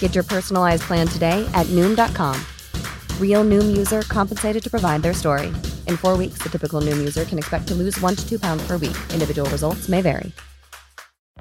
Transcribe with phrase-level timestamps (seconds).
[0.00, 2.38] Get your personalized plan today at Noom.com.
[3.18, 5.46] Real Noom user compensated to provide their story.
[5.86, 8.66] In four weeks, the typical Noom user can expect to lose one to two pounds
[8.66, 8.96] per week.
[9.14, 10.32] Individual results may vary.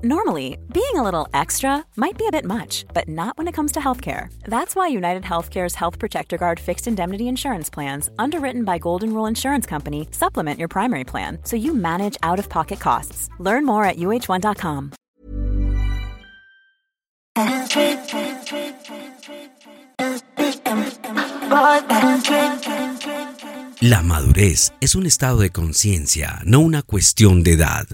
[0.01, 3.73] Normally, being a little extra might be a bit much, but not when it comes
[3.73, 4.31] to healthcare.
[4.45, 9.25] That's why United Healthcare's Health Protector Guard fixed indemnity insurance plans, underwritten by Golden Rule
[9.25, 13.29] Insurance Company, supplement your primary plan so you manage out of pocket costs.
[13.39, 14.93] Learn more at uh1.com.
[23.81, 27.87] La madurez es un estado de conciencia, no una cuestión de edad.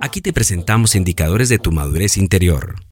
[0.00, 2.89] Aquí te presentamos indicadores de tu madurez interior.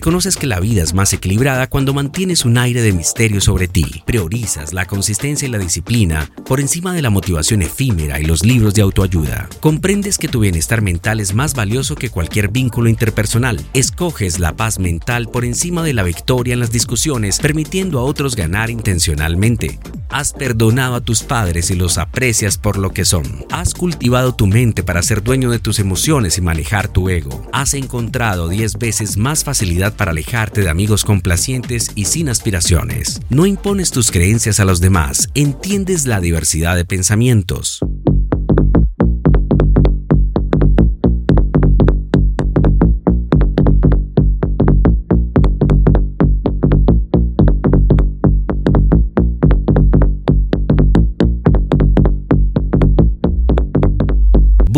[0.00, 3.84] Reconoces que la vida es más equilibrada cuando mantienes un aire de misterio sobre ti.
[4.06, 8.72] Priorizas la consistencia y la disciplina por encima de la motivación efímera y los libros
[8.72, 9.50] de autoayuda.
[9.60, 13.60] Comprendes que tu bienestar mental es más valioso que cualquier vínculo interpersonal.
[13.74, 18.36] Escoges la paz mental por encima de la victoria en las discusiones, permitiendo a otros
[18.36, 19.78] ganar intencionalmente.
[20.08, 23.44] Has perdonado a tus padres y los aprecias por lo que son.
[23.50, 27.46] Has cultivado tu mente para ser dueño de tus emociones y manejar tu ego.
[27.52, 33.20] Has encontrado 10 veces más facilidad para alejarte de amigos complacientes y sin aspiraciones.
[33.28, 37.80] No impones tus creencias a los demás, entiendes la diversidad de pensamientos.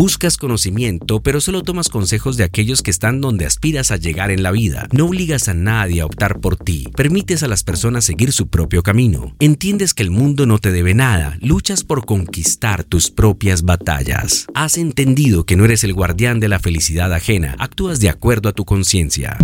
[0.03, 4.43] Buscas conocimiento, pero solo tomas consejos de aquellos que están donde aspiras a llegar en
[4.43, 4.89] la vida.
[4.91, 6.89] No obligas a nadie a optar por ti.
[6.93, 9.33] Permites a las personas seguir su propio camino.
[9.39, 11.37] Entiendes que el mundo no te debe nada.
[11.39, 14.47] Luchas por conquistar tus propias batallas.
[14.53, 17.55] Has entendido que no eres el guardián de la felicidad ajena.
[17.57, 19.37] Actúas de acuerdo a tu conciencia.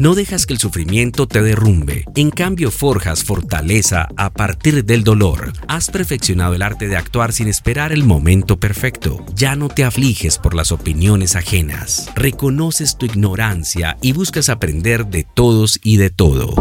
[0.00, 5.52] No dejas que el sufrimiento te derrumbe, en cambio forjas fortaleza a partir del dolor.
[5.68, 9.22] Has perfeccionado el arte de actuar sin esperar el momento perfecto.
[9.34, 12.10] Ya no te afliges por las opiniones ajenas.
[12.14, 16.54] Reconoces tu ignorancia y buscas aprender de todos y de todo.